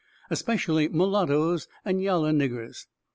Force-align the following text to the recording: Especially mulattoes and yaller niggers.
Especially 0.31 0.87
mulattoes 0.87 1.67
and 1.85 2.01
yaller 2.01 2.31
niggers. 2.31 2.87